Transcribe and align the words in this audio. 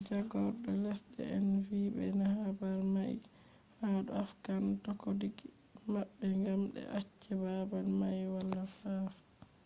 jagordo 0.09 0.69
lesde 0.83 1.21
en 1.35 1.47
vi 1.67 1.79
be 1.95 2.05
habar 2.37 2.79
mai 2.93 3.15
ha 3.77 3.87
dou 4.05 4.15
afghan 4.23 4.63
dokoki 4.83 5.29
mabbe 5.93 6.27
gam 6.43 6.61
be 6.71 6.81
acce 6.99 7.31
babal 7.43 7.87
mai 7.99 8.19
wala 8.33 8.51
nafu 8.61 8.89